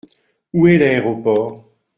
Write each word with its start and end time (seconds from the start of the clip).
Où 0.53 0.65
est 0.67 0.79
l’aéroport? 0.79 1.63